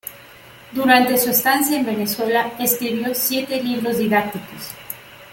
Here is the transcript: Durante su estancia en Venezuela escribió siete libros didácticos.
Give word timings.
Durante 0.71 1.15
su 1.19 1.29
estancia 1.29 1.77
en 1.79 1.85
Venezuela 1.85 2.53
escribió 2.57 3.13
siete 3.13 3.61
libros 3.63 3.99
didácticos. 3.99 4.71